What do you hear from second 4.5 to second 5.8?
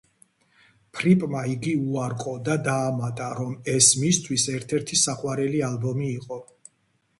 ერთ-ერთი საყვარელი